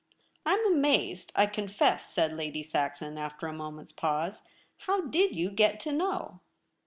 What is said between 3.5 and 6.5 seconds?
moment's pause.' How did you get to know